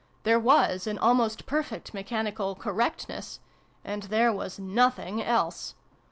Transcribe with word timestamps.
There 0.23 0.39
was 0.39 0.87
an 0.87 0.97
almost 0.97 1.45
perfect 1.45 1.93
mechanical 1.93 2.55
cor 2.55 2.73
rectness 2.73 3.37
and 3.85 4.01
there 4.01 4.33
was 4.33 4.57
nothing 4.57 5.21
else 5.21 5.75